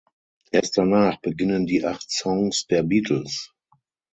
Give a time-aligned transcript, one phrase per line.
[0.49, 3.53] Erst danach beginnen die acht Songs der Beatles.